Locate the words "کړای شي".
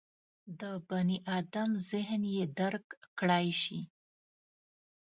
3.17-3.79